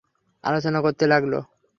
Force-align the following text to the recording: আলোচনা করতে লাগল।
আলোচনা 0.43 0.79
করতে 0.81 1.03
লাগল। 1.07 1.33